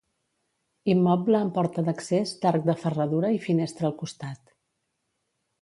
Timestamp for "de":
2.71-2.77